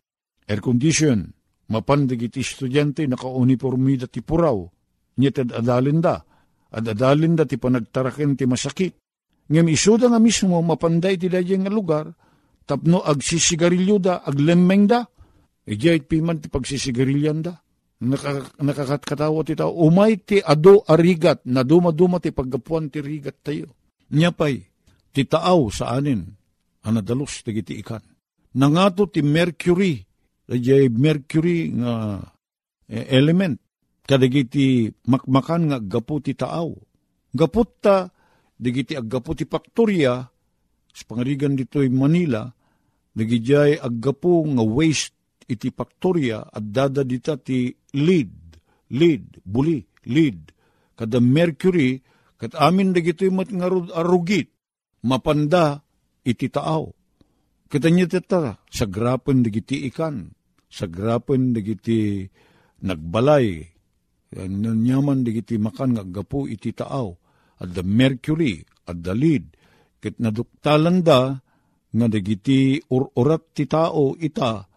air 0.48 0.60
condition, 0.64 1.28
mapandig 1.68 2.28
iti 2.28 2.40
estudyante 2.40 3.04
naka-uniformida 3.04 4.08
ti 4.08 4.24
puraw. 4.24 4.64
Nyet 5.20 5.44
ad 5.44 5.50
adalinda. 5.54 6.24
Ad 6.74 6.84
adalinda 6.90 7.46
ti 7.46 7.60
panagtaraken 7.60 8.34
ti 8.34 8.44
masakit. 8.48 8.94
Ngem 9.44 9.68
isuda 9.70 10.08
nga 10.08 10.18
mismo 10.18 10.56
mapanday 10.64 11.20
ti 11.20 11.28
dayeng 11.28 11.68
nga 11.68 11.72
lugar, 11.72 12.08
tapno 12.64 13.04
agsisigarilyo 13.04 14.00
da, 14.00 14.24
aglemmeng 14.24 14.88
da, 14.88 15.04
ijay 15.68 16.00
piman 16.08 16.40
ti 16.40 16.48
pagsisigarilyan 16.48 17.44
da. 17.44 17.54
Naka, 18.04 18.56
nakakatkatawa 18.60 19.44
ti 19.46 19.54
tao, 19.54 19.70
umay 19.84 20.18
ti 20.20 20.40
ado 20.40 20.82
arigat, 20.88 21.44
na 21.46 21.62
duma-duma 21.62 22.18
ti 22.20 22.32
paggapuan 22.32 22.88
ti 22.88 23.04
rigat 23.04 23.44
tayo. 23.44 23.68
Nyapay, 24.12 24.73
ti 25.14 25.22
taaw 25.30 25.70
sa 25.70 25.94
anin, 25.94 26.26
anadalos 26.82 27.46
ti 27.46 27.54
giti 27.54 27.78
ikan. 27.78 28.02
Nangato 28.58 29.06
ti 29.06 29.22
mercury, 29.22 30.02
ijay 30.50 30.90
mercury 30.90 31.70
nga 31.70 32.18
eh, 32.90 33.06
element, 33.14 33.54
kadagiti 34.02 34.90
makmakan 35.06 35.62
nga 35.70 35.78
gapu 35.78 36.18
ti 36.18 36.34
taaw. 36.34 36.74
Gaput 37.34 37.70
ta, 37.82 38.10
digiti 38.54 38.94
aggapu 38.94 39.34
ti 39.34 39.46
faktorya, 39.46 40.22
sa 40.94 41.02
pangarigan 41.10 41.58
dito'y 41.58 41.90
Manila, 41.90 42.46
nagijay 43.18 43.82
aggapo 43.82 44.46
nga 44.46 44.62
waste 44.62 45.18
iti 45.50 45.74
faktorya 45.74 46.46
at 46.46 46.62
dada 46.70 47.02
dita 47.02 47.34
ti 47.34 47.74
lead, 47.98 48.30
lead, 48.94 49.42
buli, 49.42 49.82
lead. 50.06 50.54
Kada 50.94 51.18
mercury, 51.18 51.98
kat 52.38 52.54
amin 52.54 52.94
dagito'y 52.94 53.34
mat 53.34 53.50
nga 53.50 53.66
arugit, 53.98 54.53
mapanda 55.04 55.84
iti 56.24 56.48
taaw. 56.48 56.88
Kita 57.68 57.88
niya 57.90 58.06
tata, 58.08 58.60
sa 58.70 58.84
grapen 58.88 59.44
dagiti 59.44 59.84
ikan, 59.92 60.30
sa 60.68 60.88
grapen 60.88 61.52
dagiti 61.52 62.24
nagbalay, 62.84 63.60
nanyaman 64.34 65.22
dagiti 65.22 65.60
makan 65.60 65.96
nga 65.98 66.04
gapo 66.06 66.48
iti 66.48 66.72
taaw, 66.72 67.08
at 67.60 67.70
the 67.70 67.84
mercury, 67.86 68.64
at 68.88 68.98
the 69.04 69.14
lead, 69.14 69.44
Ket 70.04 70.20
naduktalan 70.20 71.00
da, 71.00 71.32
nga 71.94 72.06
dagiti 72.12 72.76
urat 72.92 73.56
ti 73.56 73.64
tao 73.64 74.12
ita, 74.20 74.68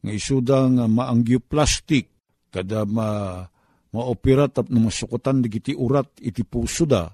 nga 0.00 0.08
isuda 0.08 0.72
nga 0.72 0.84
maanggyo 0.88 1.44
plastic, 1.44 2.08
kada 2.48 2.88
ma 2.88 3.44
maopera 3.92 4.48
tap 4.48 4.72
na 4.72 4.80
masukutan 4.80 5.44
dagiti 5.44 5.76
urat 5.76 6.16
iti 6.24 6.48
puso 6.48 6.88
da, 6.88 7.12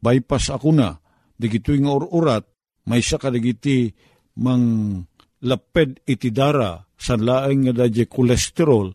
bypass 0.00 0.56
ako 0.56 0.72
na, 0.72 1.01
dagito 1.42 1.74
nga 1.74 1.92
urat, 1.98 2.46
may 2.86 3.02
sa 3.02 3.18
kadagiti 3.18 3.90
mang 4.38 4.94
laped 5.42 6.06
iti 6.06 6.30
dara, 6.30 6.78
sa 6.94 7.18
laeng 7.18 7.66
nga 7.66 7.82
dadya 7.82 8.06
kolesterol, 8.06 8.88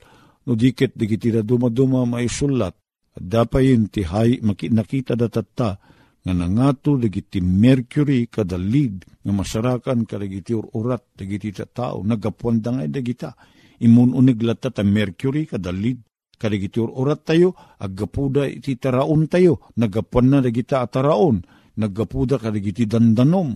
no 0.48 0.52
dikit 0.56 0.96
dagiti 0.96 1.28
da 1.28 1.44
dumaduma 1.44 2.08
may 2.08 2.32
sulat, 2.32 2.72
at 3.12 3.24
dapayin 3.24 3.92
ti 3.92 4.08
hay, 4.08 4.40
nakita 4.40 5.20
datatta, 5.20 5.76
nga 6.28 6.36
nangato 6.36 7.00
dagiti 7.00 7.40
mercury 7.40 8.28
kada 8.28 8.60
lead 8.60 9.08
nga 9.24 9.32
masarakan 9.32 10.04
kadagiti 10.04 10.52
urat 10.52 11.16
dagiti 11.16 11.56
ta 11.56 11.64
tao 11.64 12.04
nagapuan 12.04 12.60
nga 12.60 12.84
dagita 12.84 13.32
imun 13.80 14.12
unig 14.12 14.44
lata 14.44 14.68
ta 14.68 14.84
mercury 14.84 15.48
kada 15.48 15.72
lead. 15.72 16.04
Kadagiti 16.38 16.78
urat 16.78 17.26
tayo 17.26 17.58
aggapuda 17.82 18.46
iti 18.46 18.78
taraon 18.78 19.26
tayo 19.26 19.74
nagapuan 19.80 20.30
na 20.30 20.38
dagita 20.44 20.86
ataraon 20.86 21.42
naggapuda 21.78 22.42
kadagiti 22.42 22.90
dandanom. 22.90 23.56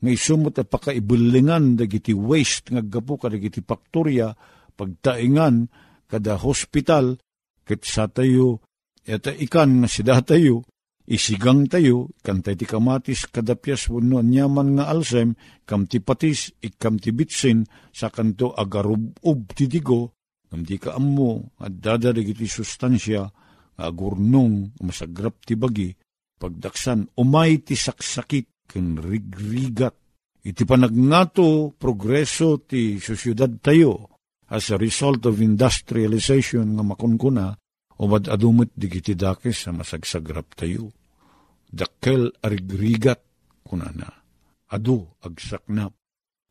Nga 0.00 0.10
isumot 0.10 0.56
at 0.56 0.72
pakaibulingan 0.72 1.76
dagiti 1.76 2.16
waste 2.16 2.72
nga 2.72 2.80
gapu 2.80 3.20
kadagiti 3.20 3.60
faktorya 3.60 4.32
pagtaingan 4.72 5.68
kada 6.08 6.40
hospital 6.40 7.20
ket 7.68 7.84
sa 7.84 8.08
tayo 8.08 8.64
eta 9.04 9.30
ikan 9.36 9.84
nga 9.84 9.88
sida 9.92 10.24
tayo 10.24 10.64
isigang 11.10 11.66
tayo, 11.66 12.14
kantay 12.22 12.54
ti 12.54 12.62
kamatis 12.62 13.26
kadapyas 13.26 13.90
wano 13.90 14.22
nyaman 14.22 14.78
nga 14.78 14.94
alsem, 14.94 15.34
kam 15.66 15.90
ti 15.90 15.98
patis, 15.98 16.54
ikam 16.62 17.02
ti 17.02 17.10
bitsin, 17.10 17.66
sa 17.90 18.14
kanto 18.14 18.54
agarub-ub 18.54 19.50
ti 19.50 19.66
digo, 19.66 20.14
kam 20.46 20.62
ti 20.62 20.78
kaammo, 20.78 21.58
at 21.58 21.82
dadarig 21.82 22.30
iti 22.30 22.46
sustansya, 22.46 23.26
agurnong, 23.82 24.78
masagrap 24.86 25.42
ti 25.42 25.58
bagi, 25.58 25.90
pagdaksan, 26.40 27.12
umay 27.20 27.60
ti 27.60 27.76
saksakit, 27.76 28.64
ken 28.64 28.96
rigrigat. 28.96 29.92
Iti 30.40 30.64
panagnato, 30.64 31.76
progreso 31.76 32.64
ti 32.64 32.96
sosyudad 32.96 33.60
tayo, 33.60 34.08
as 34.48 34.72
a 34.72 34.80
result 34.80 35.28
of 35.28 35.44
industrialization 35.44 36.80
nga 36.80 36.84
makunkuna, 36.84 37.52
umad 38.00 38.32
adumit 38.32 38.72
digiti 38.72 39.12
dakes 39.12 39.68
sa 39.68 39.76
masagsagrap 39.76 40.56
tayo 40.56 40.88
dakkel 41.70 42.34
arigrigat 42.42 43.22
kunana. 43.62 44.10
Adu 44.70 45.06
agsaknap. 45.22 45.94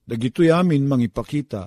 Dagitoy 0.07 0.49
amin 0.49 0.87
mangipakita 0.89 1.63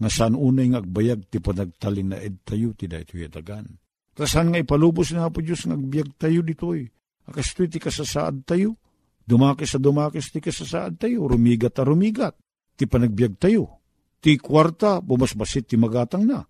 nga 0.00 0.08
saan 0.08 0.34
unay 0.34 0.72
nga 0.72 0.80
agbayag 0.80 1.28
ti 1.28 1.38
panagtalin 1.38 2.16
na 2.16 2.18
ed 2.18 2.40
tayo 2.42 2.72
ti 2.72 2.88
daytoy 2.88 3.28
dagan. 3.28 3.68
Kasan 4.16 4.52
nga 4.52 4.58
ipalubos 4.60 5.12
na 5.12 5.30
po 5.30 5.44
Diyos 5.44 5.64
nga 5.68 5.76
agbayag 5.76 6.16
tayo 6.16 6.40
ditoy. 6.40 6.88
Akastoy 7.30 7.70
ti 7.70 7.78
kasasaad 7.78 8.42
tayo. 8.42 8.74
Dumakis 9.22 9.72
sa 9.72 9.78
dumakis 9.78 10.34
ti 10.34 10.42
kasasaad 10.42 10.98
tayo. 10.98 11.30
Rumigat 11.30 11.78
a 11.78 11.86
rumigat. 11.86 12.34
Ti 12.74 12.90
panagbiag 12.90 13.38
tayo. 13.38 13.78
Ti 14.18 14.34
kwarta, 14.36 14.98
bumasbasit 14.98 15.70
ti 15.70 15.78
magatang 15.78 16.26
na. 16.26 16.42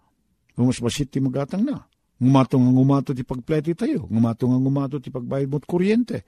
Bumasbasit 0.56 1.12
ti 1.12 1.20
magatang 1.20 1.68
na. 1.68 1.84
Ngumato 2.20 2.56
nga 2.56 2.70
ngumato 2.72 3.10
ti 3.12 3.24
pagpleti 3.24 3.76
tayo. 3.76 4.08
Ngumato 4.08 4.48
nga 4.48 4.58
ngumato 4.58 4.96
ti 4.96 5.12
pagbayad 5.12 5.48
mo't 5.52 5.64
kuryente. 5.68 6.18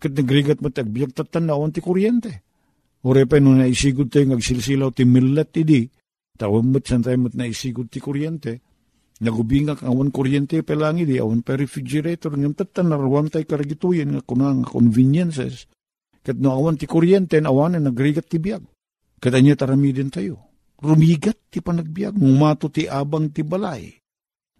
Kat 0.00 0.12
nagrigat 0.16 0.64
mo 0.64 0.72
tagbiyag 0.72 1.12
tatanawan 1.12 1.72
ti 1.72 1.84
kuryente. 1.84 2.32
Ure 3.04 3.24
pa 3.28 3.38
nung 3.38 3.60
naisigod 3.60 4.10
tayo 4.10 4.32
ngagsilsilaw 4.32 4.90
ti 4.92 5.04
millet 5.04 5.48
ti 5.52 5.62
di. 5.64 5.84
Tawag 6.36 6.64
mo't 6.64 6.84
san 6.84 7.04
tayo 7.04 7.16
mo't 7.20 7.36
naisigod 7.36 7.88
ti 7.92 8.00
kuryente. 8.00 8.67
Nagubingak 9.18 9.82
awan 9.82 10.14
kuryente 10.14 10.62
pelangi 10.62 11.02
di 11.02 11.18
awan 11.18 11.42
pa 11.42 11.58
refrigerator 11.58 12.38
ngam 12.38 12.54
tatan 12.54 12.94
narawam 12.94 13.26
tay 13.26 13.42
karagituyen 13.42 14.14
nga 14.14 14.22
kunang 14.22 14.62
conveniences. 14.62 15.66
Kat 16.22 16.38
no 16.38 16.54
awan 16.54 16.78
ti 16.78 16.86
kuryente 16.86 17.34
awan 17.42 17.74
na 17.74 17.90
nagrigat 17.90 18.30
ti 18.30 18.38
biyag. 18.38 18.62
Katanya 19.18 19.58
tarami 19.58 19.90
din 19.90 20.14
tayo. 20.14 20.38
Rumigat 20.78 21.50
ti 21.50 21.58
panagbiag, 21.58 22.14
ngumato 22.14 22.70
ti 22.70 22.86
abang 22.86 23.34
ti 23.34 23.42
balay. 23.42 23.90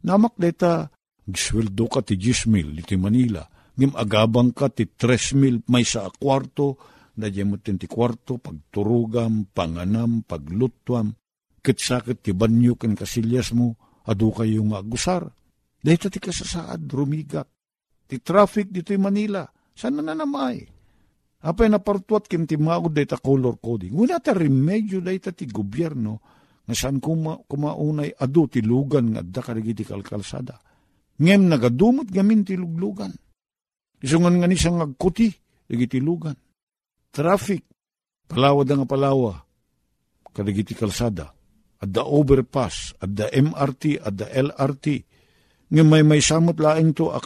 Namak 0.03 0.35
deta, 0.35 0.91
gisweldo 1.23 1.87
ka 1.87 2.03
ti 2.03 2.19
10 2.19 2.51
mil 2.51 2.75
iti 2.75 2.99
Manila, 2.99 3.47
ngim 3.79 3.95
agabang 3.95 4.51
ka 4.51 4.67
ti 4.67 4.91
3 4.91 5.39
mil 5.39 5.63
may 5.71 5.87
sa 5.87 6.11
kwarto, 6.11 6.75
na 7.19 7.31
ti 7.31 7.87
kwarto, 7.87 8.43
pagturugam, 8.43 9.47
panganam, 9.55 10.27
paglutwam, 10.27 11.15
kitsakit 11.63 12.23
ti 12.23 12.35
banyo 12.35 12.75
ken 12.75 12.99
kasilyas 12.99 13.55
mo, 13.55 13.79
adu 14.09 14.33
kayo 14.33 14.65
nga 14.73 14.81
agusar. 14.81 15.29
Dahito 15.79 16.09
ti 16.09 16.19
kasasaad, 16.19 16.89
rumigat. 16.91 17.47
Ti 18.09 18.19
traffic 18.25 18.73
dito 18.73 18.97
Manila, 18.97 19.45
sana 19.77 20.01
na 20.01 20.17
namay. 20.17 20.65
Apay 21.39 21.71
na 21.71 21.79
partuat 21.79 22.27
kim 22.27 22.49
ti 22.49 22.59
maud 22.59 22.91
dayta 22.91 23.21
color 23.21 23.63
coding. 23.63 23.95
Wala 23.95 24.19
ta 24.19 24.35
remedyo 24.35 24.99
dayta 24.99 25.31
ti 25.31 25.47
gobyerno 25.47 26.19
nga 26.67 26.75
saan 26.75 26.99
kuma, 26.99 27.39
kumaunay 27.47 28.11
adu 28.19 28.51
ti 28.51 28.59
lugan 28.59 29.15
nga 29.15 29.21
adda 29.23 29.41
kadagiti 29.41 29.87
kalkalsada. 29.87 30.59
Ngem 31.23 31.47
nagadumot 31.47 32.11
gamin 32.11 32.43
ti 32.43 32.59
luglugan. 32.59 33.15
Isungan 34.03 34.43
nga 34.43 34.51
ni 34.51 34.59
siyang 34.59 34.83
agkuti, 34.83 35.31
dagiti 35.71 36.03
lugan. 36.03 36.35
Traffic, 37.09 37.63
palawa 38.27 38.67
da 38.67 38.75
nga 38.79 38.87
palawa, 38.87 39.33
kadagiti 40.35 40.75
kalsada. 40.75 41.38
Adda 41.79 42.03
overpass, 42.03 42.99
adda 42.99 43.31
MRT, 43.31 44.03
adda 44.03 44.27
LRT. 44.35 44.87
Ngem 45.69 45.87
may 45.87 46.03
may 46.03 46.23
samot 46.25 46.59
laing 46.59 46.97
to 46.97 47.13
a 47.13 47.21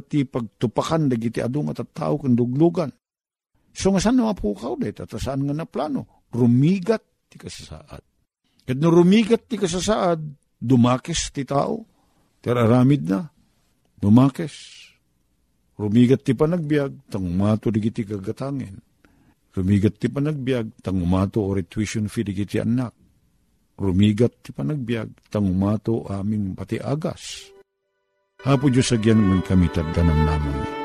ti 0.00 0.24
pagtupakan 0.24 1.12
dagiti 1.12 1.44
adu 1.44 1.62
nga 1.68 1.84
tattao 1.84 2.18
ken 2.18 2.32
luglugan 2.32 2.90
So 3.72 3.88
nga 3.90 4.00
saan 4.04 4.20
mapukaw 4.20 4.76
det, 4.76 5.00
at 5.00 5.12
saan 5.16 5.48
nga 5.48 5.56
na 5.56 5.64
plano? 5.64 6.28
Rumigat 6.28 7.00
ti 7.32 7.40
kasasaad. 7.40 8.04
Kat 8.68 8.76
no 8.76 8.92
rumigat 8.92 9.48
ti 9.48 9.56
kasasaad, 9.56 10.20
dumakes 10.60 11.32
ti 11.32 11.48
tao. 11.48 11.88
Teraramid 12.44 13.02
na, 13.08 13.24
dumakes. 13.96 14.54
Rumigat 15.80 16.20
ti 16.20 16.36
panagbiag, 16.36 17.08
tang 17.08 17.24
umato 17.24 17.72
di 17.72 17.80
kiti 17.80 18.04
kagatangin. 18.04 18.76
Rumigat 19.56 19.96
ti 19.96 20.12
panagbiag, 20.12 20.84
tang 20.84 21.00
umato 21.00 21.40
o 21.40 21.56
tuition 21.64 22.12
fee 22.12 22.28
di 22.28 22.36
kiti 22.36 22.60
anak. 22.60 22.92
Rumigat 23.76 24.44
ti 24.44 24.50
panagbiag, 24.52 25.32
tang 25.32 25.48
umato 25.48 26.04
aming 26.08 26.52
pati 26.52 26.76
agas. 26.76 27.52
Hapo 28.42 28.68
Diyos 28.68 28.90
agyan 28.90 29.22
man 29.22 29.40
kami 29.46 29.70
tagdanam 29.70 30.18
naman 30.26 30.82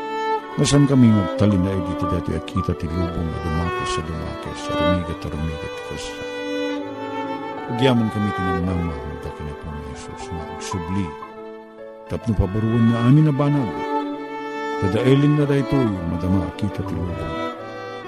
Nasan 0.57 0.89
kami 0.89 1.13
magtalin 1.13 1.61
na 1.61 1.69
dito 1.69 2.09
dati 2.09 2.33
at 2.33 2.49
ti 2.49 2.85
lubong 2.89 3.29
na 3.29 3.37
dumakos 3.45 3.89
sa 3.93 4.01
dumakos, 4.01 4.57
sa 4.65 4.71
rumigat 4.73 5.21
at 5.21 5.29
rumigat 5.29 5.73
ka 5.85 5.95
sa. 6.01 6.13
Pagyaman 7.69 8.09
kami 8.09 8.29
tinanama, 8.33 8.89
magdaki 8.89 9.41
na 9.45 9.53
po 9.53 9.69
ni 9.69 9.81
Jesus, 9.93 10.23
na 10.33 10.43
agsubli. 10.57 11.05
Tapno 12.09 12.33
pabaruan 12.33 12.89
na 12.89 13.05
amin 13.05 13.29
na 13.29 13.33
banag. 13.37 13.69
Dadaelin 14.81 15.37
na 15.37 15.45
da 15.45 15.61
ito 15.61 15.77
yung 15.77 16.09
madama 16.09 16.49
kita 16.57 16.81
ti 16.81 16.93
lubong. 16.97 17.33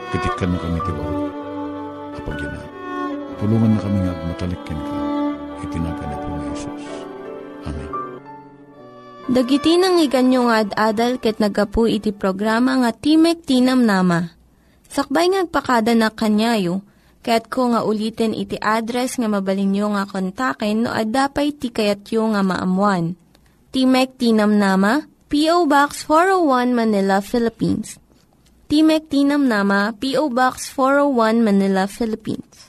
Katikan 0.10 0.50
na 0.50 0.58
kami 0.58 0.80
ti 0.82 0.92
baro. 0.98 1.26
Apagyanan. 2.18 2.79
Tulungan 3.40 3.72
na 3.72 3.80
kami 3.80 4.00
nga 4.04 4.14
matalikin 4.28 4.80
ka. 4.84 4.96
Itinaga 5.64 6.04
na 6.12 6.16
po 6.20 6.28
ni 6.28 6.40
Jesus. 6.52 6.84
Amen. 7.64 7.90
Dagiti 9.32 9.80
nang 9.80 9.96
iganyo 9.96 10.52
nga 10.52 10.68
ad-adal 10.68 11.24
ket 11.24 11.40
nagapu 11.40 11.88
iti 11.88 12.12
programa 12.12 12.76
nga 12.84 12.92
Timek 12.92 13.40
Tinam 13.48 13.88
Nama. 13.88 14.36
Sakbay 14.92 15.32
ngagpakada 15.32 15.96
na 15.96 16.12
kanyayo, 16.12 16.84
ket 17.24 17.48
ko 17.48 17.72
nga 17.72 17.88
ulitin 17.88 18.36
iti 18.36 18.60
address 18.60 19.16
nga 19.16 19.32
mabalinyo 19.32 19.96
nga 19.96 20.04
kontaken 20.04 20.84
no 20.84 20.92
ad-dapay 20.92 21.56
tikayatyo 21.56 22.36
nga 22.36 22.44
maamuan. 22.44 23.16
Timek 23.72 24.20
Tinam 24.20 24.60
Nama, 24.60 25.08
P.O. 25.30 25.70
Box 25.70 26.04
401 26.04 26.76
Manila, 26.76 27.24
Philippines. 27.24 28.02
Timek 28.68 29.08
Tinam 29.08 29.48
Nama, 29.48 29.96
P.O. 29.96 30.28
Box 30.28 30.74
401 30.76 31.46
Manila, 31.46 31.86
Philippines. 31.86 32.69